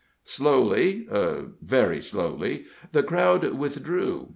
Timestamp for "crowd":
3.03-3.43